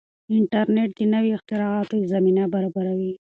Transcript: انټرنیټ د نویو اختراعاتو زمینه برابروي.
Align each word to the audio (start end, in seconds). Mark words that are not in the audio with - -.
انټرنیټ 0.35 0.89
د 0.97 1.01
نویو 1.13 1.35
اختراعاتو 1.37 1.95
زمینه 2.13 2.43
برابروي. 2.53 3.13